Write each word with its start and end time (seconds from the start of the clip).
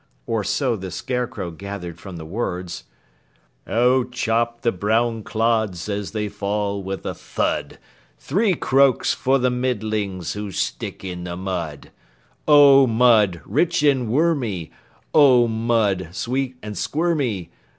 Or 0.25 0.43
so 0.43 0.75
the 0.75 0.89
Scarecrow 0.89 1.51
gathered 1.51 1.99
from 1.99 2.17
the 2.17 2.25
words: 2.25 2.85
"Oh, 3.67 4.03
chop 4.05 4.61
the 4.63 4.71
brown 4.71 5.21
clods 5.21 5.87
as 5.87 6.09
they 6.09 6.27
fall 6.27 6.81
with 6.81 7.05
a 7.05 7.13
thud! 7.13 7.77
Three 8.17 8.55
croaks 8.55 9.13
for 9.13 9.37
the 9.37 9.51
Middlings, 9.51 10.33
who 10.33 10.49
stick 10.49 11.03
in 11.03 11.25
the 11.25 11.37
Mud. 11.37 11.91
Oh, 12.47 12.87
mud, 12.87 13.41
rich 13.45 13.83
and 13.83 14.07
wormy! 14.09 14.71
Oh, 15.13 15.47
mud, 15.47 16.09
sweet 16.13 16.57
and 16.63 16.75
squirmy! 16.75 17.51